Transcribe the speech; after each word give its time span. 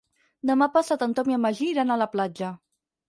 Demà 0.49 0.67
passat 0.77 1.05
en 1.07 1.13
Tom 1.19 1.29
i 1.33 1.37
en 1.37 1.43
Magí 1.45 1.67
iran 1.75 1.93
a 1.93 1.99
la 2.05 2.09
platja. 2.17 2.51